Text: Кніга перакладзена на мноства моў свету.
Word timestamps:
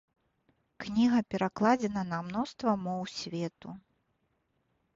Кніга 0.85 1.19
перакладзена 1.33 2.01
на 2.13 2.19
мноства 2.29 2.75
моў 2.87 3.01
свету. 3.19 3.69